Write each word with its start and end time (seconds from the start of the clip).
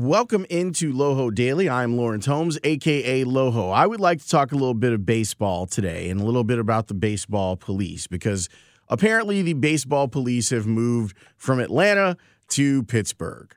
Welcome 0.00 0.46
into 0.48 0.94
Loho 0.94 1.30
Daily. 1.30 1.68
I'm 1.68 1.94
Lawrence 1.94 2.24
Holmes, 2.24 2.58
aka 2.64 3.22
Loho. 3.22 3.70
I 3.70 3.86
would 3.86 4.00
like 4.00 4.18
to 4.22 4.26
talk 4.26 4.50
a 4.50 4.54
little 4.54 4.72
bit 4.72 4.94
of 4.94 5.04
baseball 5.04 5.66
today 5.66 6.08
and 6.08 6.22
a 6.22 6.24
little 6.24 6.42
bit 6.42 6.58
about 6.58 6.88
the 6.88 6.94
baseball 6.94 7.54
police 7.54 8.06
because 8.06 8.48
apparently 8.88 9.42
the 9.42 9.52
baseball 9.52 10.08
police 10.08 10.48
have 10.48 10.66
moved 10.66 11.18
from 11.36 11.60
Atlanta 11.60 12.16
to 12.48 12.82
Pittsburgh. 12.84 13.54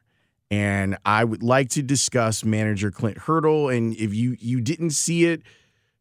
And 0.51 0.97
I 1.05 1.23
would 1.23 1.43
like 1.43 1.69
to 1.69 1.81
discuss 1.81 2.43
manager 2.43 2.91
Clint 2.91 3.19
Hurdle. 3.19 3.69
And 3.69 3.95
if 3.95 4.13
you 4.13 4.35
you 4.37 4.59
didn't 4.59 4.89
see 4.89 5.23
it, 5.23 5.43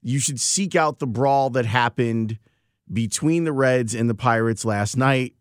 you 0.03 0.19
should 0.19 0.41
seek 0.41 0.75
out 0.75 0.99
the 0.99 1.07
brawl 1.07 1.51
that 1.51 1.67
happened 1.67 2.37
between 2.93 3.45
the 3.45 3.53
Reds 3.53 3.95
and 3.95 4.11
the 4.11 4.17
Pirates 4.17 4.65
last 4.65 4.97
night. 4.97 5.35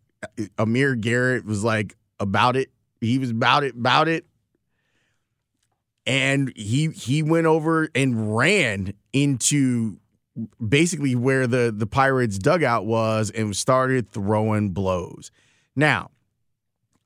Amir 0.58 0.94
Garrett 0.94 1.44
was 1.44 1.64
like 1.64 1.96
about 2.20 2.54
it. 2.54 2.70
He 3.00 3.18
was 3.18 3.30
about 3.30 3.64
it, 3.64 3.74
about 3.74 4.06
it 4.06 4.26
and 6.06 6.52
he 6.56 6.88
he 6.88 7.22
went 7.22 7.46
over 7.46 7.88
and 7.94 8.36
ran 8.36 8.94
into 9.12 9.98
basically 10.66 11.14
where 11.14 11.46
the 11.46 11.72
the 11.76 11.86
Pirates 11.86 12.38
dugout 12.38 12.86
was 12.86 13.30
and 13.30 13.56
started 13.56 14.10
throwing 14.10 14.70
blows. 14.70 15.30
Now, 15.76 16.10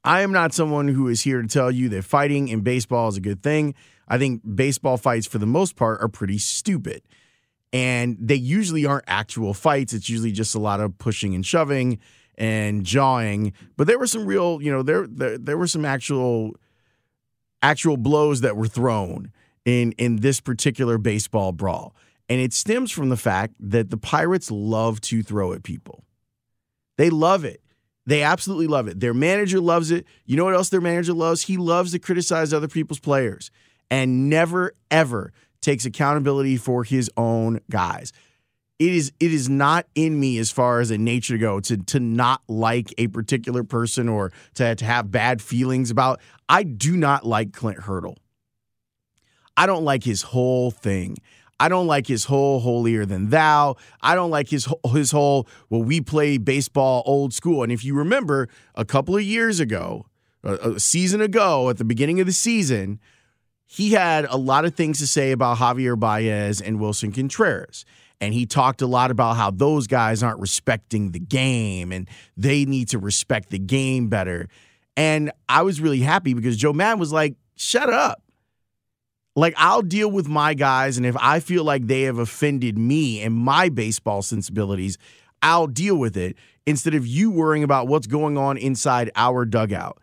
I 0.04 0.22
am 0.22 0.32
not 0.32 0.54
someone 0.54 0.88
who 0.88 1.08
is 1.08 1.22
here 1.22 1.42
to 1.42 1.48
tell 1.48 1.70
you 1.70 1.88
that 1.90 2.04
fighting 2.04 2.48
in 2.48 2.60
baseball 2.60 3.08
is 3.08 3.16
a 3.16 3.20
good 3.20 3.42
thing. 3.42 3.74
I 4.08 4.18
think 4.18 4.42
baseball 4.54 4.96
fights 4.96 5.26
for 5.26 5.38
the 5.38 5.46
most 5.46 5.76
part 5.76 6.00
are 6.00 6.08
pretty 6.08 6.38
stupid. 6.38 7.02
And 7.72 8.16
they 8.20 8.36
usually 8.36 8.86
aren't 8.86 9.04
actual 9.08 9.52
fights. 9.52 9.92
It's 9.92 10.08
usually 10.08 10.30
just 10.30 10.54
a 10.54 10.60
lot 10.60 10.80
of 10.80 10.96
pushing 10.98 11.34
and 11.34 11.44
shoving 11.44 11.98
and 12.38 12.84
jawing. 12.84 13.52
But 13.76 13.88
there 13.88 13.98
were 13.98 14.06
some 14.06 14.24
real, 14.24 14.62
you 14.62 14.70
know, 14.70 14.82
there 14.82 15.06
there, 15.06 15.36
there 15.36 15.58
were 15.58 15.66
some 15.66 15.84
actual 15.84 16.54
actual 17.62 17.96
blows 17.96 18.40
that 18.42 18.56
were 18.56 18.68
thrown 18.68 19.32
in 19.64 19.92
in 19.92 20.16
this 20.16 20.40
particular 20.40 20.98
baseball 20.98 21.52
brawl. 21.52 21.94
And 22.28 22.40
it 22.40 22.52
stems 22.52 22.90
from 22.90 23.08
the 23.08 23.16
fact 23.16 23.54
that 23.60 23.90
the 23.90 23.96
Pirates 23.96 24.50
love 24.50 25.00
to 25.02 25.22
throw 25.22 25.52
at 25.52 25.62
people. 25.62 26.04
They 26.98 27.10
love 27.10 27.44
it. 27.44 27.60
They 28.06 28.22
absolutely 28.22 28.68
love 28.68 28.88
it. 28.88 29.00
Their 29.00 29.14
manager 29.14 29.60
loves 29.60 29.90
it. 29.90 30.06
You 30.24 30.36
know 30.36 30.44
what 30.44 30.54
else 30.54 30.68
their 30.68 30.80
manager 30.80 31.12
loves? 31.12 31.42
He 31.42 31.56
loves 31.56 31.92
to 31.92 31.98
criticize 31.98 32.52
other 32.52 32.68
people's 32.68 33.00
players 33.00 33.50
and 33.90 34.28
never, 34.28 34.74
ever 34.90 35.32
takes 35.60 35.84
accountability 35.84 36.56
for 36.56 36.84
his 36.84 37.10
own 37.16 37.60
guys 37.70 38.12
it 38.78 38.92
is 38.92 39.12
it 39.20 39.32
is 39.32 39.48
not 39.48 39.86
in 39.94 40.18
me 40.20 40.38
as 40.38 40.50
far 40.50 40.80
as 40.80 40.90
a 40.90 40.98
nature 40.98 41.34
to 41.34 41.38
go 41.38 41.60
to 41.60 41.76
to 41.76 42.00
not 42.00 42.42
like 42.48 42.92
a 42.98 43.08
particular 43.08 43.64
person 43.64 44.08
or 44.08 44.32
to, 44.54 44.74
to 44.74 44.84
have 44.84 45.10
bad 45.10 45.40
feelings 45.40 45.90
about. 45.90 46.20
I 46.48 46.62
do 46.62 46.96
not 46.96 47.24
like 47.24 47.52
Clint 47.52 47.80
Hurdle. 47.80 48.18
I 49.56 49.66
don't 49.66 49.84
like 49.84 50.04
his 50.04 50.22
whole 50.22 50.70
thing. 50.70 51.16
I 51.58 51.70
don't 51.70 51.86
like 51.86 52.06
his 52.06 52.26
whole 52.26 52.60
holier 52.60 53.06
than 53.06 53.30
thou. 53.30 53.76
I 54.02 54.14
don't 54.14 54.30
like 54.30 54.50
his 54.50 54.68
his 54.92 55.10
whole 55.10 55.48
well 55.70 55.82
we 55.82 56.02
play 56.02 56.36
baseball 56.36 57.02
old 57.06 57.32
school. 57.32 57.62
And 57.62 57.72
if 57.72 57.84
you 57.84 57.94
remember 57.94 58.48
a 58.74 58.84
couple 58.84 59.16
of 59.16 59.22
years 59.22 59.58
ago, 59.58 60.06
a 60.44 60.78
season 60.78 61.22
ago 61.22 61.70
at 61.70 61.78
the 61.78 61.84
beginning 61.84 62.20
of 62.20 62.26
the 62.26 62.32
season, 62.32 63.00
he 63.64 63.92
had 63.92 64.26
a 64.26 64.36
lot 64.36 64.66
of 64.66 64.74
things 64.74 64.98
to 64.98 65.06
say 65.06 65.32
about 65.32 65.56
Javier 65.56 65.98
Baez 65.98 66.60
and 66.60 66.78
Willson 66.78 67.12
Contreras. 67.14 67.86
And 68.20 68.32
he 68.32 68.46
talked 68.46 68.80
a 68.82 68.86
lot 68.86 69.10
about 69.10 69.36
how 69.36 69.50
those 69.50 69.86
guys 69.86 70.22
aren't 70.22 70.40
respecting 70.40 71.12
the 71.12 71.18
game 71.18 71.92
and 71.92 72.08
they 72.36 72.64
need 72.64 72.88
to 72.88 72.98
respect 72.98 73.50
the 73.50 73.58
game 73.58 74.08
better. 74.08 74.48
And 74.96 75.30
I 75.48 75.62
was 75.62 75.80
really 75.80 76.00
happy 76.00 76.32
because 76.32 76.56
Joe 76.56 76.72
Maddon 76.72 76.98
was 76.98 77.12
like, 77.12 77.36
shut 77.56 77.90
up. 77.90 78.22
Like, 79.34 79.52
I'll 79.58 79.82
deal 79.82 80.10
with 80.10 80.28
my 80.28 80.54
guys. 80.54 80.96
And 80.96 81.04
if 81.04 81.16
I 81.20 81.40
feel 81.40 81.62
like 81.62 81.86
they 81.86 82.02
have 82.02 82.18
offended 82.18 82.78
me 82.78 83.20
and 83.20 83.34
my 83.34 83.68
baseball 83.68 84.22
sensibilities, 84.22 84.96
I'll 85.42 85.66
deal 85.66 85.96
with 85.96 86.16
it 86.16 86.36
instead 86.66 86.94
of 86.94 87.06
you 87.06 87.30
worrying 87.30 87.62
about 87.62 87.86
what's 87.86 88.06
going 88.06 88.38
on 88.38 88.56
inside 88.56 89.10
our 89.14 89.44
dugout. 89.44 89.98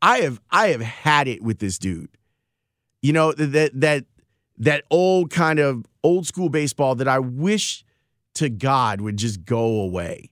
I 0.00 0.20
have 0.20 0.40
I 0.50 0.68
have 0.68 0.80
had 0.80 1.28
it 1.28 1.42
with 1.42 1.58
this 1.58 1.78
dude. 1.78 2.10
You 3.02 3.12
know 3.12 3.32
that 3.32 3.70
that 3.74 4.04
that 4.58 4.84
old 4.90 5.30
kind 5.30 5.58
of 5.58 5.86
old 6.02 6.26
school 6.26 6.48
baseball 6.48 6.94
that 6.96 7.08
I 7.08 7.18
wish 7.18 7.84
to 8.34 8.48
God 8.48 9.00
would 9.00 9.16
just 9.16 9.44
go 9.44 9.80
away. 9.80 10.30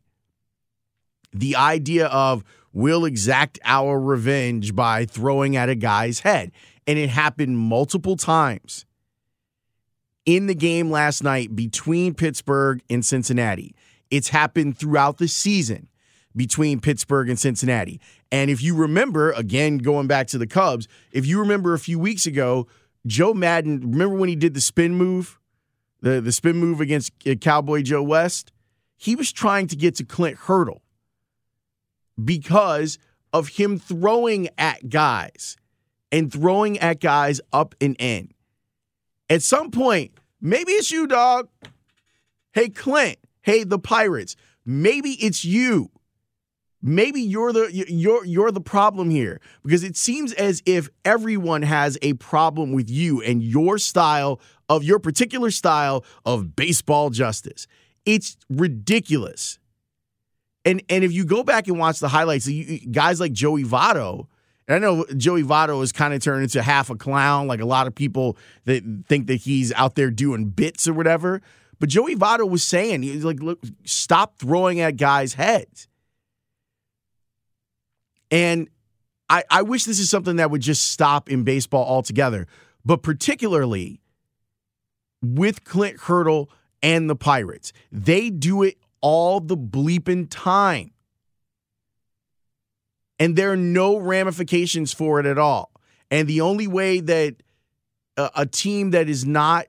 The 1.32 1.56
idea 1.56 2.06
of 2.06 2.44
we'll 2.72 3.06
exact 3.06 3.59
our 3.65 3.98
revenge 3.98 4.75
by 4.75 5.06
throwing 5.06 5.56
at 5.56 5.69
a 5.69 5.75
guy's 5.75 6.20
head. 6.20 6.53
And 6.86 6.98
it 6.98 7.09
happened 7.09 7.59
multiple 7.59 8.16
times 8.16 8.84
in 10.26 10.47
the 10.47 10.54
game 10.54 10.91
last 10.91 11.22
night 11.22 11.56
between 11.56 12.15
Pittsburgh 12.15 12.82
and 12.91 13.04
Cincinnati. 13.04 13.75
It's 14.10 14.28
happened 14.28 14.78
throughout 14.78 15.19
the 15.19 15.26
season 15.26 15.88
between 16.36 16.81
Pittsburgh 16.81 17.31
and 17.31 17.38
Cincinnati. 17.38 18.00
And 18.31 18.50
if 18.50 18.62
you 18.62 18.75
remember, 18.75 19.32
again, 19.32 19.78
going 19.78 20.06
back 20.06 20.26
to 20.28 20.38
the 20.38 20.47
Cubs, 20.47 20.86
if 21.12 21.26
you 21.26 21.41
remember 21.41 21.72
a 21.72 21.78
few 21.78 21.98
weeks 21.98 22.26
ago, 22.26 22.66
Joe 23.06 23.34
Maddon, 23.34 23.92
remember 23.92 24.16
when 24.16 24.28
he 24.28 24.36
did 24.36 24.54
the 24.54 24.60
spin 24.60 24.94
move, 24.94 25.38
the, 26.00 26.20
the 26.20 26.32
spin 26.32 26.56
move 26.56 26.80
against 26.80 27.12
uh, 27.26 27.34
Cowboy 27.34 27.82
Joe 27.82 28.02
West? 28.02 28.52
He 28.96 29.14
was 29.14 29.32
trying 29.32 29.66
to 29.68 29.76
get 29.76 29.94
to 29.96 30.04
Clint 30.04 30.36
Hurdle 30.36 30.82
because 32.22 32.98
of 33.32 33.48
him 33.48 33.78
throwing 33.78 34.48
at 34.56 34.88
guys 34.88 35.56
and 36.10 36.32
throwing 36.32 36.78
at 36.78 37.00
guys 37.00 37.40
up 37.52 37.74
and 37.80 37.94
in. 37.98 38.32
At 39.28 39.42
some 39.42 39.70
point, 39.70 40.12
maybe 40.40 40.72
it's 40.72 40.90
you, 40.90 41.06
dog. 41.06 41.48
Hey, 42.52 42.68
Clint. 42.70 43.18
Hey, 43.42 43.64
the 43.64 43.78
Pirates. 43.78 44.34
Maybe 44.64 45.10
it's 45.12 45.44
you 45.44 45.90
maybe 46.86 47.20
you're 47.20 47.52
the 47.52 47.70
you're 47.88 48.24
you're 48.24 48.52
the 48.52 48.60
problem 48.60 49.10
here 49.10 49.41
because 49.64 49.82
it 49.82 49.97
seems 49.97 50.32
as 50.32 50.62
if 50.64 50.88
everyone 51.04 51.62
has 51.62 51.98
a 52.00 52.14
problem 52.14 52.72
with 52.72 52.88
you 52.88 53.20
and 53.20 53.42
your 53.42 53.76
style 53.78 54.41
of 54.69 54.84
your 54.84 54.98
particular 54.98 55.50
style 55.50 56.04
of 56.24 56.54
baseball 56.54 57.10
justice. 57.10 57.66
It's 58.04 58.36
ridiculous. 58.48 59.58
And 60.64 60.82
and 60.88 61.04
if 61.04 61.12
you 61.12 61.24
go 61.24 61.42
back 61.42 61.69
and 61.69 61.78
watch 61.78 61.98
the 61.98 62.08
highlights, 62.08 62.48
guys 62.91 63.20
like 63.20 63.32
Joey 63.32 63.64
Votto, 63.64 64.26
and 64.68 64.76
I 64.76 64.78
know 64.78 65.04
Joey 65.16 65.42
Votto 65.42 65.80
has 65.80 65.92
kind 65.92 66.14
of 66.14 66.22
turned 66.22 66.44
into 66.44 66.62
half 66.62 66.91
a 66.91 66.97
clown, 66.97 67.47
like 67.47 67.60
a 67.60 67.66
lot 67.66 67.86
of 67.86 67.94
people 67.94 68.36
that 68.64 68.82
think 69.08 69.26
that 69.26 69.36
he's 69.36 69.72
out 69.72 69.97
there 69.97 70.10
doing 70.10 70.47
bits 70.47 70.88
or 70.88 70.94
whatever. 70.94 71.41
But 71.78 71.88
Joey 71.88 72.16
Votto 72.16 72.48
was 72.48 72.62
saying, 72.62 73.03
he's 73.03 73.24
like, 73.24 73.41
look, 73.41 73.60
stop 73.84 74.38
throwing 74.38 74.80
at 74.80 74.97
guys' 74.97 75.34
heads. 75.34 75.88
And 78.31 78.69
I, 79.28 79.44
I 79.50 79.62
wish 79.62 79.84
this 79.84 79.98
is 79.98 80.10
something 80.10 80.37
that 80.37 80.50
would 80.50 80.60
just 80.60 80.91
stop 80.91 81.28
in 81.28 81.44
baseball 81.44 81.84
altogether, 81.84 82.47
but 82.84 83.03
particularly 83.03 84.00
with 85.22 85.64
Clint 85.64 86.00
Hurdle 86.03 86.50
and 86.82 87.10
the 87.10 87.16
Pirates. 87.16 87.72
They 87.91 88.31
do 88.31 88.62
it 88.62 88.76
all 89.00 89.41
the 89.41 89.56
bleeping 89.56 90.26
time. 90.31 90.92
And 93.19 93.34
there 93.34 93.50
are 93.50 93.56
no 93.56 93.97
ramifications 93.97 94.92
for 94.92 95.19
it 95.19 95.26
at 95.26 95.38
all. 95.38 95.70
And 96.10 96.28
the 96.28 96.42
only 96.42 96.66
way 96.66 97.00
that 97.00 97.36
a, 98.16 98.31
a 98.36 98.47
team 98.47 98.91
that 98.91 99.09
is 99.09 99.25
not 99.25 99.66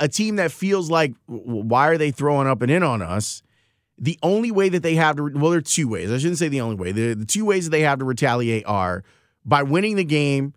a 0.00 0.08
team 0.08 0.36
that 0.36 0.50
feels 0.50 0.90
like 0.90 1.14
why 1.26 1.86
are 1.88 1.98
they 1.98 2.10
throwing 2.10 2.48
up 2.48 2.62
and 2.62 2.70
in 2.70 2.82
on 2.82 3.02
us 3.02 3.42
the 3.98 4.18
only 4.22 4.50
way 4.50 4.68
that 4.68 4.82
they 4.82 4.94
have 4.94 5.16
to 5.16 5.22
well 5.22 5.50
there 5.50 5.58
are 5.58 5.62
two 5.62 5.88
ways. 5.88 6.10
I 6.10 6.18
shouldn't 6.18 6.38
say 6.38 6.48
the 6.48 6.60
only 6.60 6.76
way. 6.76 6.92
The, 6.92 7.14
the 7.14 7.24
two 7.24 7.44
ways 7.44 7.64
that 7.64 7.70
they 7.70 7.80
have 7.82 7.98
to 7.98 8.04
retaliate 8.04 8.66
are 8.66 9.04
by 9.44 9.62
winning 9.62 9.96
the 9.96 10.04
game 10.04 10.54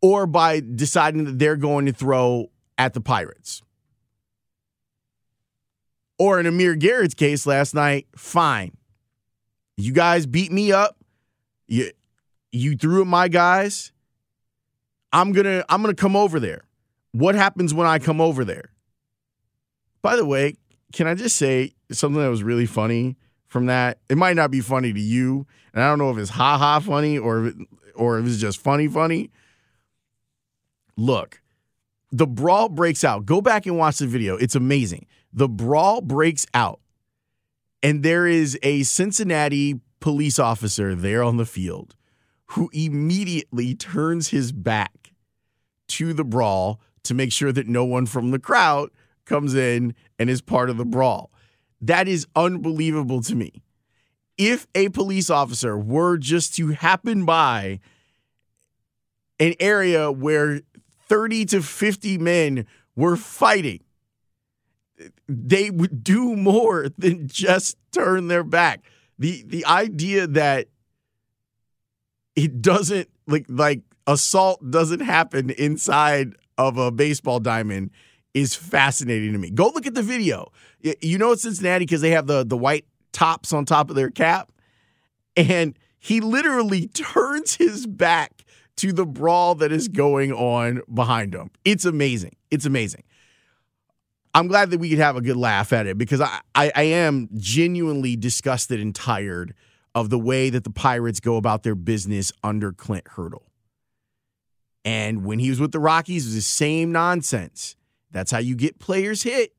or 0.00 0.26
by 0.26 0.60
deciding 0.60 1.24
that 1.24 1.38
they're 1.38 1.56
going 1.56 1.86
to 1.86 1.92
throw 1.92 2.50
at 2.76 2.94
the 2.94 3.00
pirates. 3.00 3.62
Or 6.18 6.40
in 6.40 6.46
amir 6.46 6.74
garrett's 6.74 7.14
case 7.14 7.46
last 7.46 7.74
night 7.74 8.06
fine. 8.16 8.76
You 9.76 9.92
guys 9.92 10.26
beat 10.26 10.52
me 10.52 10.72
up. 10.72 10.96
You 11.66 11.90
you 12.50 12.76
threw 12.76 13.02
at 13.02 13.06
my 13.06 13.28
guys. 13.28 13.92
I'm 15.12 15.32
gonna 15.32 15.64
i'm 15.68 15.82
gonna 15.82 15.94
come 15.94 16.16
over 16.16 16.40
there. 16.40 16.64
What 17.12 17.34
happens 17.34 17.72
when 17.72 17.86
i 17.86 17.98
come 17.98 18.20
over 18.20 18.44
there? 18.44 18.72
By 20.02 20.16
the 20.16 20.24
way 20.24 20.56
can 20.92 21.06
i 21.06 21.14
just 21.14 21.36
say 21.36 21.72
something 21.94 22.20
that 22.20 22.28
was 22.28 22.42
really 22.42 22.66
funny 22.66 23.16
from 23.46 23.66
that. 23.66 23.98
It 24.08 24.16
might 24.16 24.36
not 24.36 24.50
be 24.50 24.60
funny 24.60 24.92
to 24.92 25.00
you, 25.00 25.46
and 25.74 25.82
I 25.82 25.88
don't 25.88 25.98
know 25.98 26.10
if 26.10 26.18
it's 26.18 26.30
ha 26.30 26.58
ha 26.58 26.80
funny 26.80 27.18
or 27.18 27.46
if 27.46 27.54
it, 27.54 27.68
or 27.94 28.18
if 28.18 28.26
it's 28.26 28.38
just 28.38 28.60
funny 28.60 28.88
funny. 28.88 29.30
Look, 30.96 31.40
the 32.10 32.26
brawl 32.26 32.68
breaks 32.68 33.04
out. 33.04 33.26
Go 33.26 33.40
back 33.40 33.66
and 33.66 33.78
watch 33.78 33.98
the 33.98 34.06
video. 34.06 34.36
It's 34.36 34.54
amazing. 34.54 35.06
The 35.32 35.48
brawl 35.48 36.00
breaks 36.00 36.46
out, 36.54 36.80
and 37.82 38.02
there 38.02 38.26
is 38.26 38.58
a 38.62 38.82
Cincinnati 38.82 39.80
police 40.00 40.38
officer 40.38 40.94
there 40.94 41.22
on 41.22 41.36
the 41.36 41.46
field 41.46 41.94
who 42.46 42.68
immediately 42.74 43.74
turns 43.74 44.28
his 44.28 44.52
back 44.52 45.14
to 45.88 46.12
the 46.12 46.24
brawl 46.24 46.80
to 47.04 47.14
make 47.14 47.32
sure 47.32 47.52
that 47.52 47.66
no 47.66 47.84
one 47.84 48.04
from 48.04 48.30
the 48.30 48.38
crowd 48.38 48.90
comes 49.24 49.54
in 49.54 49.94
and 50.18 50.28
is 50.28 50.42
part 50.42 50.68
of 50.68 50.76
the 50.76 50.84
brawl. 50.84 51.31
That 51.82 52.06
is 52.06 52.26
unbelievable 52.36 53.20
to 53.22 53.34
me. 53.34 53.62
If 54.38 54.66
a 54.74 54.88
police 54.90 55.28
officer 55.28 55.76
were 55.76 56.16
just 56.16 56.54
to 56.54 56.68
happen 56.68 57.24
by 57.24 57.80
an 59.40 59.54
area 59.58 60.10
where 60.10 60.60
30 61.08 61.44
to 61.46 61.62
50 61.62 62.18
men 62.18 62.66
were 62.94 63.16
fighting, 63.16 63.80
they 65.28 65.70
would 65.70 66.04
do 66.04 66.36
more 66.36 66.86
than 66.98 67.26
just 67.26 67.76
turn 67.90 68.28
their 68.28 68.44
back. 68.44 68.84
The 69.18 69.44
the 69.46 69.66
idea 69.66 70.26
that 70.28 70.68
it 72.34 72.62
doesn't 72.62 73.08
like 73.26 73.46
like 73.48 73.82
assault 74.06 74.70
doesn't 74.70 75.00
happen 75.00 75.50
inside 75.50 76.34
of 76.56 76.78
a 76.78 76.90
baseball 76.90 77.40
diamond 77.40 77.90
is 78.34 78.54
fascinating 78.54 79.32
to 79.32 79.38
me. 79.38 79.50
Go 79.50 79.66
look 79.66 79.86
at 79.86 79.94
the 79.94 80.02
video. 80.02 80.50
You 81.00 81.18
know 81.18 81.32
it's 81.32 81.42
Cincinnati 81.42 81.84
because 81.84 82.00
they 82.00 82.10
have 82.10 82.26
the 82.26 82.44
the 82.44 82.56
white 82.56 82.86
tops 83.12 83.52
on 83.52 83.64
top 83.64 83.90
of 83.90 83.96
their 83.96 84.10
cap, 84.10 84.50
and 85.36 85.78
he 85.98 86.20
literally 86.20 86.88
turns 86.94 87.56
his 87.56 87.86
back 87.86 88.44
to 88.76 88.92
the 88.92 89.06
brawl 89.06 89.54
that 89.56 89.70
is 89.70 89.88
going 89.88 90.32
on 90.32 90.82
behind 90.92 91.34
him. 91.34 91.50
It's 91.64 91.84
amazing. 91.84 92.36
It's 92.50 92.66
amazing. 92.66 93.04
I'm 94.34 94.48
glad 94.48 94.70
that 94.70 94.80
we 94.80 94.88
could 94.88 94.98
have 94.98 95.16
a 95.16 95.20
good 95.20 95.36
laugh 95.36 95.72
at 95.74 95.86
it 95.86 95.98
because 95.98 96.20
I, 96.20 96.40
I, 96.54 96.72
I 96.74 96.82
am 96.84 97.28
genuinely 97.36 98.16
disgusted 98.16 98.80
and 98.80 98.94
tired 98.94 99.54
of 99.94 100.08
the 100.08 100.18
way 100.18 100.48
that 100.48 100.64
the 100.64 100.70
Pirates 100.70 101.20
go 101.20 101.36
about 101.36 101.64
their 101.64 101.74
business 101.74 102.32
under 102.42 102.72
Clint 102.72 103.06
Hurdle. 103.08 103.46
And 104.84 105.24
when 105.24 105.38
he 105.38 105.50
was 105.50 105.60
with 105.60 105.72
the 105.72 105.78
Rockies, 105.78 106.24
it 106.24 106.28
was 106.28 106.34
the 106.34 106.40
same 106.40 106.92
nonsense. 106.92 107.76
That's 108.12 108.30
how 108.30 108.38
you 108.38 108.54
get 108.54 108.78
players 108.78 109.22
hit. 109.22 109.52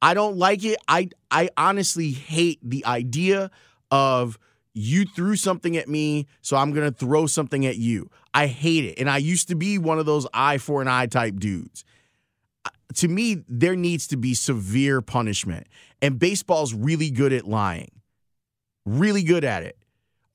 I 0.00 0.14
don't 0.14 0.36
like 0.36 0.64
it. 0.64 0.78
I 0.86 1.08
I 1.30 1.48
honestly 1.56 2.12
hate 2.12 2.60
the 2.62 2.84
idea 2.86 3.50
of 3.90 4.38
you 4.74 5.06
threw 5.06 5.36
something 5.36 5.76
at 5.78 5.88
me, 5.88 6.26
so 6.42 6.56
I'm 6.56 6.72
going 6.72 6.86
to 6.86 6.96
throw 6.96 7.26
something 7.26 7.64
at 7.64 7.78
you. 7.78 8.10
I 8.34 8.46
hate 8.46 8.84
it. 8.84 8.98
And 8.98 9.08
I 9.08 9.16
used 9.16 9.48
to 9.48 9.54
be 9.54 9.78
one 9.78 9.98
of 9.98 10.04
those 10.04 10.26
eye 10.34 10.58
for 10.58 10.82
an 10.82 10.88
eye 10.88 11.06
type 11.06 11.36
dudes. 11.36 11.82
Uh, 12.66 12.70
to 12.96 13.08
me, 13.08 13.42
there 13.48 13.74
needs 13.74 14.06
to 14.08 14.18
be 14.18 14.34
severe 14.34 15.00
punishment. 15.00 15.66
And 16.02 16.18
baseball's 16.18 16.74
really 16.74 17.10
good 17.10 17.32
at 17.32 17.46
lying. 17.46 17.90
Really 18.84 19.22
good 19.22 19.44
at 19.44 19.62
it. 19.62 19.78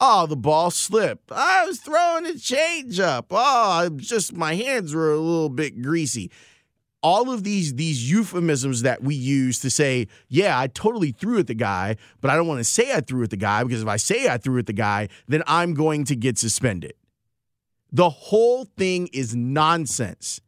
Oh, 0.03 0.25
the 0.25 0.35
ball 0.35 0.71
slipped. 0.71 1.31
I 1.31 1.63
was 1.67 1.79
throwing 1.79 2.25
a 2.25 2.29
changeup. 2.29 3.25
Oh, 3.29 3.87
just 3.97 4.33
my 4.33 4.55
hands 4.55 4.95
were 4.95 5.11
a 5.11 5.19
little 5.19 5.47
bit 5.47 5.79
greasy. 5.79 6.31
All 7.03 7.31
of 7.31 7.43
these 7.43 7.75
these 7.75 8.09
euphemisms 8.09 8.81
that 8.81 9.03
we 9.03 9.13
use 9.13 9.59
to 9.59 9.69
say, 9.69 10.07
yeah, 10.27 10.57
I 10.57 10.65
totally 10.65 11.11
threw 11.11 11.37
at 11.37 11.45
the 11.45 11.53
guy, 11.53 11.97
but 12.19 12.31
I 12.31 12.35
don't 12.35 12.47
want 12.47 12.59
to 12.59 12.63
say 12.63 12.91
I 12.91 13.01
threw 13.01 13.21
at 13.23 13.29
the 13.29 13.37
guy 13.37 13.63
because 13.63 13.83
if 13.83 13.87
I 13.87 13.97
say 13.97 14.27
I 14.27 14.39
threw 14.39 14.57
at 14.57 14.65
the 14.65 14.73
guy, 14.73 15.07
then 15.27 15.43
I'm 15.45 15.75
going 15.75 16.03
to 16.05 16.15
get 16.15 16.39
suspended. 16.39 16.93
The 17.91 18.09
whole 18.09 18.65
thing 18.65 19.07
is 19.13 19.35
nonsense. 19.35 20.41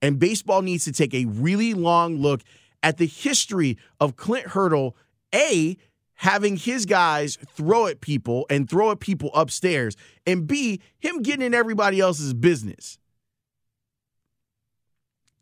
And 0.00 0.20
baseball 0.20 0.62
needs 0.62 0.84
to 0.84 0.92
take 0.92 1.14
a 1.14 1.24
really 1.24 1.74
long 1.74 2.18
look 2.18 2.42
at 2.84 2.98
the 2.98 3.06
history 3.06 3.76
of 3.98 4.14
Clint 4.14 4.48
Hurdle, 4.48 4.96
A, 5.34 5.76
having 6.18 6.56
his 6.56 6.84
guys 6.84 7.38
throw 7.54 7.86
at 7.86 8.00
people 8.00 8.44
and 8.50 8.68
throw 8.68 8.90
at 8.90 8.98
people 8.98 9.30
upstairs, 9.34 9.96
and 10.26 10.48
B, 10.48 10.80
him 10.98 11.22
getting 11.22 11.46
in 11.46 11.54
everybody 11.54 12.00
else's 12.00 12.34
business. 12.34 12.98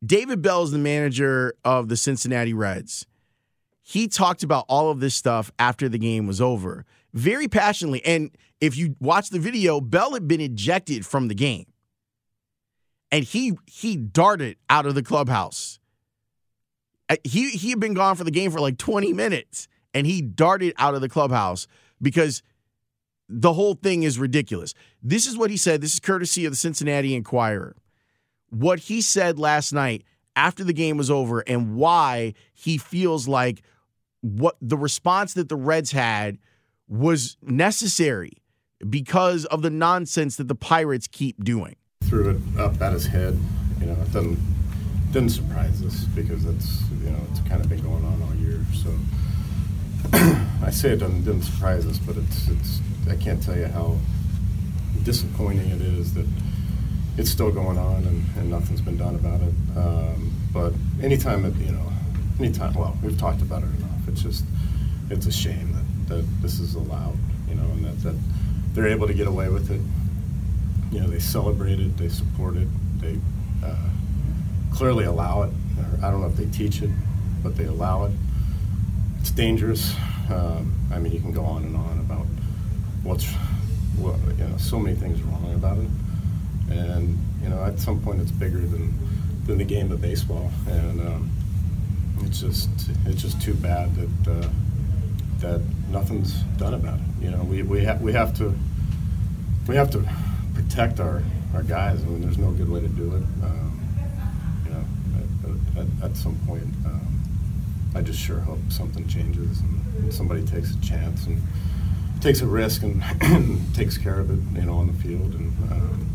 David 0.05 0.43
Bell 0.43 0.63
is 0.63 0.73
the 0.73 0.79
manager 0.79 1.55
of 1.65 1.89
the 1.89 1.97
Cincinnati 1.97 2.53
Reds. 2.53 3.07
He 3.81 4.07
talked 4.07 4.43
about 4.43 4.67
all 4.69 4.91
of 4.91 5.01
this 5.01 5.15
stuff 5.15 5.51
after 5.59 5.89
the 5.89 5.99
game 5.99 6.27
was 6.27 6.43
over, 6.43 6.85
very 7.15 7.49
passionately. 7.49 8.05
And 8.05 8.37
if 8.61 8.77
you 8.77 8.97
watch 9.01 9.31
the 9.31 9.39
video, 9.39 9.81
Bell 9.81 10.13
had 10.13 10.29
been 10.29 10.43
ejected 10.43 11.07
from 11.07 11.29
the 11.29 11.35
game. 11.35 11.65
And 13.11 13.25
he 13.25 13.55
he 13.67 13.97
darted 13.97 14.59
out 14.69 14.85
of 14.85 14.95
the 14.95 15.03
clubhouse. 15.03 15.79
Uh, 17.09 17.17
he 17.25 17.51
he 17.51 17.71
had 17.71 17.81
been 17.81 17.95
gone 17.95 18.17
for 18.17 18.25
the 18.25 18.31
game 18.31 18.51
for 18.51 18.61
like 18.61 18.77
20 18.77 19.15
minutes 19.15 19.69
and 19.97 20.07
he 20.07 20.21
darted 20.21 20.75
out 20.77 20.95
of 20.95 21.01
the 21.01 21.09
clubhouse 21.09 21.67
because 22.03 22.43
the 23.31 23.55
whole 23.55 23.73
thing 23.73 24.03
is 24.03 24.19
ridiculous. 24.19 24.75
This 25.03 25.27
is 25.27 25.39
what 25.39 25.51
he 25.51 25.57
said. 25.57 25.81
This 25.81 25.95
is 25.95 26.01
courtesy 26.01 26.45
of 26.45 26.53
the 26.53 26.57
Cincinnati 26.57 27.15
Enquirer. 27.15 27.75
What 28.51 28.79
he 28.79 29.01
said 29.01 29.39
last 29.39 29.73
night 29.73 30.05
after 30.37 30.65
the 30.65 30.75
game 30.75 30.99
was 30.99 31.11
over 31.11 31.41
and 31.47 31.77
why 31.77 32.35
he 32.53 32.77
feels 32.77 33.27
like 33.27 33.63
what 34.21 34.57
the 34.61 34.77
response 34.77 35.33
that 35.33 35.49
the 35.49 35.57
Reds 35.57 35.93
had 35.93 36.37
was 36.89 37.39
necessary 37.41 38.35
because 38.91 39.47
of 39.47 39.63
the 39.63 39.71
nonsense 39.71 40.37
that 40.37 40.49
the 40.49 40.55
Pirates 40.55 41.09
keep 41.11 41.43
doing. 41.43 41.75
Threw 42.05 42.29
it 42.29 42.61
up 42.61 42.83
at 42.83 42.93
his 42.93 43.07
head. 43.07 43.41
You 43.81 43.87
know, 43.87 43.95
it 43.95 44.13
doesn't 44.13 44.39
didn't 45.13 45.31
surprise 45.31 45.83
us 45.83 46.05
because 46.15 46.45
it's 46.45 46.83
you 47.03 47.09
know 47.09 47.21
it's 47.31 47.41
kind 47.49 47.63
of 47.63 47.69
been 47.71 47.81
going 47.81 48.05
on 48.05 48.21
all 48.21 48.35
year. 48.35 48.61
So 48.75 48.91
say 50.77 50.91
it 50.91 50.97
doesn't, 50.99 51.25
didn't 51.25 51.43
surprise 51.43 51.87
us, 51.87 51.99
but 51.99 52.17
it's, 52.17 52.49
it's 52.49 52.81
I 53.09 53.17
can't 53.17 53.43
tell 53.43 53.57
you 53.57 53.67
how 53.67 53.97
disappointing 55.03 55.71
it 55.71 55.81
is 55.81 56.15
that 56.15 56.27
it's 57.17 57.31
still 57.31 57.51
going 57.51 57.79
on 57.79 58.05
and, 58.05 58.25
and 58.37 58.51
nothing's 58.51 58.81
been 58.81 58.99
done 58.99 59.15
about 59.15 59.41
it. 59.41 59.55
Um, 59.77 60.33
but 60.53 60.73
anytime 61.03 61.45
it, 61.45 61.55
you 61.57 61.73
know, 61.73 61.93
anytime, 62.39 62.75
well, 62.75 62.97
we've 63.03 63.19
talked 63.19 63.43
about 63.43 63.63
it 63.63 63.67
enough. 63.77 64.09
It's 64.09 64.23
just, 64.23 64.45
it's 65.11 65.27
a 65.27 65.33
shame 65.33 65.73
that, 65.73 66.17
that 66.17 66.43
this 66.43 66.61
is 66.61 66.75
allowed, 66.75 67.17
you 67.49 67.55
know, 67.55 67.65
and 67.65 67.85
that, 67.85 68.03
that 68.03 68.17
they're 68.73 68.89
able 68.89 69.07
to 69.07 69.15
get 69.15 69.27
away 69.27 69.49
with 69.49 69.71
it. 69.71 69.81
You 70.93 71.01
know, 71.01 71.09
they 71.09 71.21
celebrate 71.21 71.81
it, 71.81 71.97
they 71.97 72.09
support 72.09 72.57
it, 72.57 72.69
they 73.01 73.19
uh, 73.65 73.89
clearly 74.73 75.05
allow 75.05 75.43
it. 75.43 75.51
I 76.03 76.11
don't 76.11 76.21
know 76.21 76.29
if 76.29 76.37
they 76.37 76.47
teach 76.47 76.83
it, 76.83 76.91
but 77.43 77.57
they 77.57 77.65
allow 77.65 78.05
it 78.05 78.13
it's 79.27 79.35
dangerous. 79.35 79.93
Um, 80.31 80.75
I 80.93 80.99
mean, 80.99 81.13
you 81.13 81.21
can 81.21 81.33
go 81.33 81.45
on 81.45 81.65
and 81.65 81.77
on 81.77 82.01
about 82.01 82.27
what's, 83.03 83.27
well, 83.99 84.19
you 84.39 84.45
know, 84.45 84.57
so 84.57 84.79
many 84.79 84.97
things 84.97 85.23
wrong 85.23 85.55
about 85.55 85.79
it. 85.79 85.89
And, 86.71 87.19
you 87.43 87.49
know, 87.49 87.63
at 87.65 87.79
some 87.79 88.01
point 88.01 88.21
it's 88.21 88.33
bigger 88.33 88.59
than, 88.59 88.93
than 89.47 89.59
the 89.59 89.65
game 89.65 89.93
of 89.93 90.01
baseball. 90.01 90.51
And 90.69 91.01
um, 91.01 91.31
it's 92.23 92.41
just, 92.41 92.69
it's 93.05 93.23
just 93.23 93.41
too 93.41 93.55
bad 93.55 93.95
that, 93.95 94.31
uh, 94.31 94.49
that 95.39 95.61
nothing's 95.91 96.33
done 96.59 96.75
about 96.75 96.99
it. 96.99 97.25
You 97.25 97.31
know, 97.31 97.45
we, 97.45 97.63
we, 97.63 97.85
ha- 97.85 97.99
we 98.01 98.13
have 98.13 98.37
to, 98.39 98.53
we 99.69 99.77
have 99.77 99.91
to 99.91 100.05
protect 100.55 100.99
our, 100.99 101.23
our 101.55 101.63
guys. 101.63 102.03
I 102.03 102.07
mean, 102.07 102.23
there's 102.23 102.39
no 102.39 102.51
good 102.51 102.69
way 102.69 102.81
to 102.81 102.89
do 102.89 103.15
it. 103.15 103.23
Um, 103.45 103.81
you 104.65 104.71
know, 104.73 105.81
at, 105.81 105.87
at, 105.87 106.11
at 106.11 106.17
some 106.17 106.37
point, 106.47 106.65
um, 106.85 107.16
I 107.97 108.03
just 108.03 108.21
sure 108.21 108.41
hope 108.41 108.59
something 108.69 109.09
changes 109.09 109.61
and, 109.61 109.95
and 109.97 110.13
somebody 110.13 110.45
takes 110.45 110.75
a 110.75 110.81
chance 110.83 111.25
and 111.25 111.41
takes 112.21 112.43
a 112.43 112.47
risk 112.47 112.83
and, 112.83 113.03
takes 113.75 113.97
care 113.97 114.21
of 114.21 114.31
it, 114.31 114.39
you 114.61 114.67
know, 114.67 114.75
on 114.75 114.87
the 114.87 114.93
field. 114.93 115.33
And 115.35 115.73
um, 115.73 116.07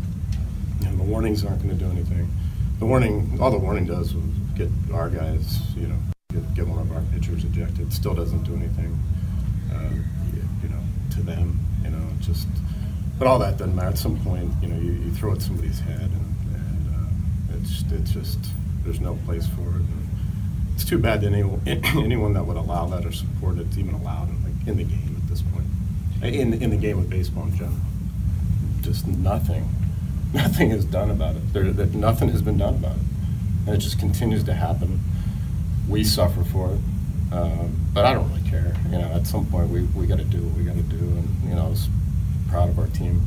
you 0.79 0.85
know, 0.85 0.97
the 0.97 1.03
warnings 1.03 1.43
aren't 1.43 1.63
going 1.63 1.75
to 1.75 1.83
do 1.83 1.89
anything. 1.89 2.31
The 2.77 2.85
warning, 2.85 3.39
all 3.41 3.49
the 3.49 3.57
warning 3.57 3.87
does 3.87 4.13
was 4.13 4.23
get 4.55 4.69
our 4.93 5.09
guys, 5.09 5.75
you 5.75 5.87
know, 5.87 5.97
get, 6.31 6.53
get 6.53 6.67
one 6.67 6.77
of 6.77 6.91
our 6.91 7.01
pitchers 7.13 7.43
ejected. 7.45 7.91
Still 7.91 8.13
doesn't 8.13 8.43
do 8.43 8.55
anything, 8.55 8.99
uh, 9.73 9.89
you 10.61 10.69
know, 10.69 10.81
to 11.15 11.21
them. 11.23 11.59
You 11.83 11.89
know, 11.89 12.07
just. 12.19 12.47
But 13.17 13.27
all 13.27 13.39
that 13.39 13.57
doesn't 13.57 13.75
matter. 13.75 13.89
At 13.89 13.97
some 13.97 14.19
point, 14.23 14.51
you 14.61 14.67
know, 14.67 14.79
you, 14.79 14.93
you 14.93 15.11
throw 15.11 15.33
at 15.33 15.41
somebody's 15.41 15.79
head, 15.79 16.01
and, 16.01 16.35
and 16.55 16.95
uh, 16.95 17.57
it's 17.57 17.83
it's 17.91 18.11
just 18.11 18.39
there's 18.83 18.99
no 18.99 19.15
place 19.25 19.47
for 19.47 19.61
it. 19.61 19.75
And, 19.75 20.00
it's 20.81 20.89
too 20.89 20.97
bad 20.97 21.21
that 21.21 21.27
anyone, 21.27 21.61
anyone 21.67 22.33
that 22.33 22.43
would 22.43 22.57
allow 22.57 22.87
that 22.87 23.05
or 23.05 23.11
support 23.11 23.59
it's 23.59 23.77
even 23.77 23.93
allowed 23.93 24.29
in 24.29 24.65
the, 24.65 24.71
in 24.71 24.77
the 24.77 24.83
game 24.83 25.15
at 25.15 25.29
this 25.29 25.43
point. 25.43 25.65
In, 26.23 26.53
in 26.55 26.71
the 26.71 26.75
game 26.75 26.97
of 26.97 27.07
baseball 27.07 27.43
in 27.43 27.55
general. 27.55 27.77
Just 28.81 29.05
nothing. 29.07 29.69
Nothing 30.33 30.71
is 30.71 30.85
done 30.85 31.11
about 31.11 31.35
it. 31.35 31.53
There, 31.53 31.63
nothing 31.63 32.29
has 32.29 32.41
been 32.41 32.57
done 32.57 32.75
about 32.75 32.95
it. 32.95 33.03
And 33.67 33.75
it 33.75 33.79
just 33.79 33.99
continues 33.99 34.45
to 34.45 34.53
happen. 34.53 35.01
We 35.89 36.05
suffer 36.05 36.45
for 36.45 36.69
it. 36.73 36.79
Um, 37.33 37.75
but 37.93 38.05
I 38.05 38.13
don't 38.13 38.29
really 38.29 38.49
care. 38.49 38.73
You 38.85 38.99
know, 38.99 39.11
at 39.11 39.27
some 39.27 39.45
point 39.47 39.69
we, 39.69 39.81
we 39.81 40.07
got 40.07 40.19
to 40.19 40.23
do 40.23 40.41
what 40.41 40.57
we 40.57 40.63
got 40.63 40.75
to 40.75 40.83
do. 40.83 40.95
And, 40.95 41.49
you 41.49 41.55
know, 41.55 41.65
I 41.65 41.69
was 41.69 41.89
proud 42.49 42.69
of 42.69 42.79
our 42.79 42.87
team 42.87 43.21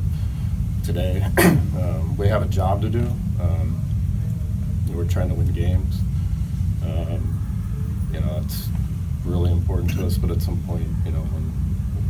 today. 0.83 1.21
um, 1.37 2.17
we 2.17 2.27
have 2.27 2.41
a 2.41 2.47
job 2.47 2.81
to 2.81 2.89
do. 2.89 3.05
Um, 3.39 3.85
we're 4.89 5.05
trying 5.05 5.29
to 5.29 5.35
win 5.35 5.53
games. 5.53 5.99
Um, 6.83 7.34
you 8.15 8.21
know, 8.21 8.41
it's 8.43 8.69
really 9.25 9.51
important 9.51 9.91
to 9.91 10.05
us. 10.05 10.17
But 10.17 10.31
at 10.31 10.41
some 10.41 10.57
point, 10.63 10.87
you 11.05 11.11
know, 11.11 11.19
when 11.19 11.43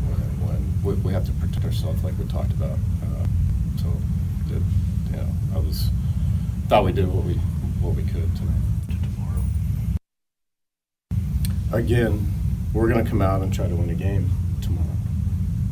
when, 0.06 0.62
when 0.84 0.84
we, 0.84 0.94
we, 1.02 1.14
have 1.14 1.26
to 1.26 1.32
protect 1.34 1.66
ourselves 1.66 2.04
like 2.04 2.18
we 2.20 2.26
talked 2.26 2.52
about. 2.52 2.78
Uh, 3.02 3.26
so, 3.82 3.88
it, 4.56 4.62
you 5.10 5.18
know, 5.18 5.28
I 5.56 5.58
was 5.58 5.90
thought 6.68 6.86
we 6.86 6.92
did 6.92 7.08
what 7.08 7.24
we 7.26 7.34
what 7.82 7.96
we 7.96 8.04
could 8.04 8.30
tonight. 8.36 8.62
Again, 11.74 12.32
we're 12.72 12.88
going 12.88 13.04
to 13.04 13.10
come 13.10 13.22
out 13.22 13.42
and 13.42 13.52
try 13.52 13.68
to 13.68 13.76
win 13.76 13.90
a 13.90 13.96
game 13.96 14.30
tomorrow. 14.62 14.86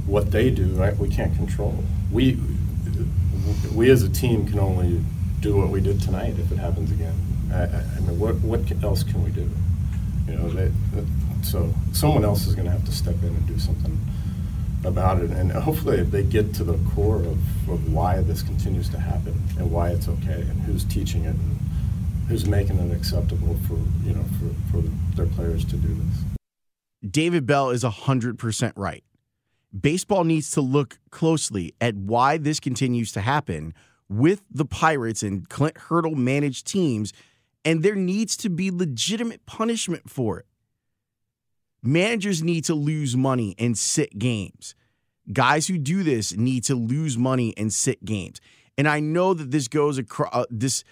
What 0.08 0.32
they 0.32 0.50
do, 0.50 0.66
right, 0.70 0.98
we 0.98 1.10
can't 1.10 1.36
control. 1.36 1.84
We 2.12 2.40
we 3.75 3.92
as 3.92 4.02
a 4.02 4.10
team 4.10 4.48
can 4.48 4.58
only 4.58 5.04
do 5.42 5.58
what 5.58 5.70
we 5.70 5.80
did 5.80 6.02
tonight 6.02 6.36
if 6.40 6.52
it 6.52 6.58
happens 6.58 6.90
again. 6.90 7.13
I, 7.52 7.66
I 7.66 8.00
mean, 8.00 8.18
what 8.18 8.36
what 8.42 8.62
else 8.84 9.04
can 9.04 9.24
we 9.24 9.30
do? 9.30 9.48
You 10.27 10.36
know, 10.36 10.50
they, 10.50 10.72
so 11.42 11.74
someone 11.92 12.24
else 12.24 12.48
is 12.48 12.56
going 12.56 12.65
to 12.65 12.72
have 12.72 12.86
to 12.86 12.92
step 12.92 13.15
in 13.22 13.30
and 13.30 13.48
do 13.48 13.60
something 13.60 13.98
about 14.86 15.22
it, 15.22 15.32
and 15.32 15.51
hopefully 15.51 16.03
they 16.03 16.24
get 16.24 16.53
to 16.56 16.63
the 16.63 16.77
core 16.94 17.18
of, 17.18 17.70
of 17.70 17.94
why 17.94 18.22
this 18.22 18.42
continues 18.42 18.89
to 18.89 19.00
happen 19.00 19.42
and 19.58 19.72
why 19.72 19.89
it's 19.89 20.08
okay, 20.08 20.42
and 20.42 20.62
who's 20.63 20.84
teaching 20.86 21.25
it, 21.25 21.36
and 21.36 21.60
who's 22.27 22.46
making 22.46 22.80
it 22.80 22.96
acceptable 22.96 23.58
for 23.68 23.75
you 24.06 24.13
know 24.13 24.24
for, 24.39 24.82
for 24.82 24.88
their 25.15 25.25
players 25.27 25.65
to 25.65 25.75
do 25.75 25.88
this. 25.88 27.10
David 27.10 27.46
Bell 27.46 27.70
is 27.70 27.84
hundred 27.84 28.38
percent 28.39 28.74
right. 28.77 29.03
Baseball 29.77 30.24
needs 30.24 30.51
to 30.51 30.62
look 30.62 31.00
closely 31.10 31.74
at 31.82 31.96
why 31.96 32.38
this 32.38 32.60
continues 32.60 33.12
to 33.13 33.22
happen 33.22 33.74
with 34.08 34.44
the 34.51 34.65
Pirates 34.65 35.24
and 35.24 35.50
Clint 35.50 35.77
Hurdle 35.77 36.15
managed 36.15 36.68
teams, 36.68 37.12
and 37.65 37.84
there 37.84 37.96
needs 37.96 38.36
to 38.38 38.50
be 38.50 38.72
legitimate 38.72 39.46
punishment 39.46 40.10
for 40.10 40.39
it. 40.39 40.46
Managers 41.82 42.41
need 42.41 42.63
to 42.65 42.75
lose 42.75 43.15
money 43.15 43.55
and 43.58 43.77
sit 43.77 44.17
games. 44.17 44.75
Guys 45.32 45.67
who 45.67 45.77
do 45.77 46.03
this 46.03 46.36
need 46.36 46.63
to 46.65 46.75
lose 46.75 47.17
money 47.17 47.53
and 47.58 47.74
sit 47.74 48.03
games. 48.03 48.39
And 48.77 48.88
I 48.88 49.00
know 49.00 49.34
that 49.34 49.51
this 49.51 49.67
goes 49.67 49.98
across 49.98 50.34
uh, 50.34 50.46
this 50.50 50.84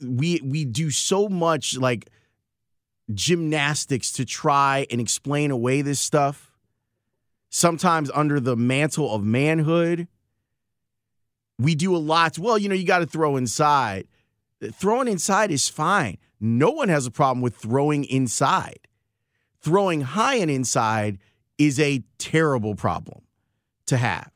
we 0.00 0.40
we 0.42 0.64
do 0.64 0.90
so 0.90 1.28
much 1.28 1.76
like 1.76 2.08
gymnastics 3.12 4.10
to 4.12 4.24
try 4.24 4.86
and 4.90 5.00
explain 5.00 5.50
away 5.50 5.82
this 5.82 6.00
stuff. 6.00 6.50
Sometimes 7.50 8.10
under 8.12 8.40
the 8.40 8.56
mantle 8.56 9.14
of 9.14 9.22
manhood, 9.22 10.08
we 11.58 11.74
do 11.74 11.94
a 11.94 11.98
lot. 11.98 12.38
Well, 12.38 12.58
you 12.58 12.68
know, 12.68 12.74
you 12.74 12.84
got 12.84 12.98
to 12.98 13.06
throw 13.06 13.36
inside. 13.36 14.08
Throwing 14.72 15.08
inside 15.08 15.50
is 15.50 15.68
fine. 15.68 16.18
No 16.40 16.70
one 16.70 16.88
has 16.88 17.06
a 17.06 17.10
problem 17.10 17.42
with 17.42 17.56
throwing 17.56 18.04
inside 18.04 18.86
throwing 19.66 20.00
high 20.00 20.36
and 20.36 20.48
inside 20.48 21.18
is 21.58 21.80
a 21.80 22.00
terrible 22.18 22.76
problem 22.76 23.22
to 23.84 23.96
have. 23.96 24.30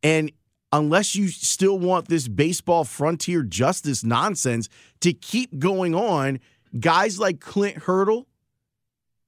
And 0.00 0.30
unless 0.70 1.16
you 1.16 1.26
still 1.26 1.76
want 1.76 2.06
this 2.06 2.28
baseball 2.28 2.84
frontier 2.84 3.42
justice 3.42 4.04
nonsense 4.04 4.68
to 5.00 5.12
keep 5.12 5.58
going 5.58 5.96
on, 5.96 6.38
guys 6.78 7.18
like 7.18 7.40
Clint 7.40 7.78
Hurdle 7.78 8.28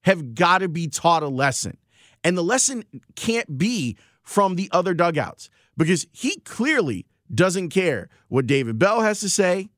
have 0.05 0.37
got 0.37 0.59
to 0.59 0.69
be 0.69 0.87
taught 0.87 1.25
a 1.25 1.29
lesson. 1.29 1.77
And 2.23 2.39
the 2.39 2.45
lesson 2.45 2.85
can't 3.17 3.59
be 3.59 3.97
from 4.23 4.55
the 4.55 4.69
other 4.71 4.95
dugouts 4.95 5.51
because 5.77 6.07
he 6.13 6.37
clearly 6.45 7.05
doesn't 7.35 7.71
care 7.71 8.09
what 8.29 8.47
David 8.47 8.79
Bell 8.79 9.01
has 9.01 9.21
to 9.21 9.29
say. 9.29 9.71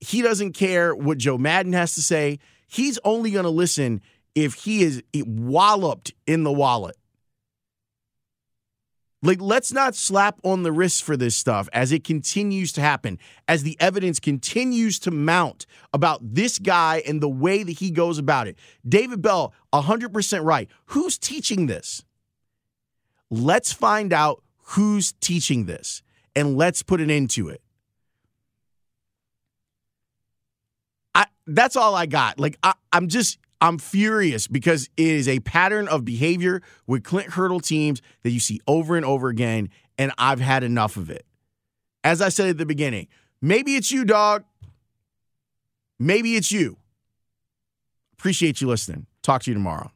He 0.00 0.22
doesn't 0.22 0.52
care 0.52 0.94
what 0.94 1.18
Joe 1.18 1.38
Maddon 1.38 1.72
has 1.72 1.94
to 1.94 2.02
say 2.02 2.38
he's 2.66 2.98
only 3.04 3.30
going 3.30 3.44
to 3.44 3.50
listen 3.50 4.00
if 4.34 4.54
he 4.54 4.82
is 4.82 5.02
walloped 5.14 6.12
in 6.26 6.44
the 6.44 6.52
wallet. 6.52 6.96
Like, 9.22 9.40
let's 9.40 9.72
not 9.72 9.96
slap 9.96 10.38
on 10.44 10.62
the 10.62 10.70
wrist 10.70 11.02
for 11.02 11.16
this 11.16 11.36
stuff 11.36 11.68
as 11.72 11.90
it 11.90 12.04
continues 12.04 12.70
to 12.72 12.80
happen, 12.80 13.18
as 13.48 13.62
the 13.62 13.76
evidence 13.80 14.20
continues 14.20 14.98
to 15.00 15.10
mount 15.10 15.66
about 15.92 16.20
this 16.22 16.58
guy 16.58 17.02
and 17.06 17.20
the 17.20 17.28
way 17.28 17.62
that 17.62 17.78
he 17.78 17.90
goes 17.90 18.18
about 18.18 18.46
it. 18.46 18.58
David 18.86 19.22
Bell, 19.22 19.54
100% 19.72 20.44
right. 20.44 20.68
Who's 20.86 21.18
teaching 21.18 21.66
this? 21.66 22.04
Let's 23.30 23.72
find 23.72 24.12
out 24.12 24.42
who's 24.58 25.12
teaching 25.14 25.64
this 25.64 26.02
and 26.36 26.56
let's 26.56 26.82
put 26.82 27.00
an 27.00 27.10
end 27.10 27.30
to 27.30 27.48
it. 27.48 27.62
I 31.14 31.24
that's 31.46 31.74
all 31.74 31.96
I 31.96 32.06
got. 32.06 32.38
Like 32.38 32.58
I, 32.62 32.74
I'm 32.92 33.08
just 33.08 33.38
I'm 33.60 33.78
furious 33.78 34.46
because 34.46 34.90
it 34.96 35.06
is 35.06 35.26
a 35.26 35.40
pattern 35.40 35.88
of 35.88 36.04
behavior 36.04 36.60
with 36.86 37.02
Clint 37.02 37.30
Hurdle 37.30 37.60
teams 37.60 38.02
that 38.22 38.30
you 38.30 38.38
see 38.38 38.60
over 38.68 38.96
and 38.96 39.04
over 39.04 39.28
again, 39.28 39.70
and 39.96 40.12
I've 40.18 40.40
had 40.40 40.62
enough 40.62 40.98
of 40.98 41.10
it. 41.10 41.24
As 42.04 42.20
I 42.20 42.28
said 42.28 42.50
at 42.50 42.58
the 42.58 42.66
beginning, 42.66 43.08
maybe 43.40 43.74
it's 43.74 43.90
you, 43.90 44.04
dog. 44.04 44.44
Maybe 45.98 46.36
it's 46.36 46.52
you. 46.52 46.76
Appreciate 48.12 48.60
you 48.60 48.68
listening. 48.68 49.06
Talk 49.22 49.42
to 49.44 49.50
you 49.50 49.54
tomorrow. 49.54 49.90